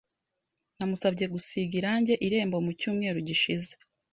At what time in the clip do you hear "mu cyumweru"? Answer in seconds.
2.65-3.17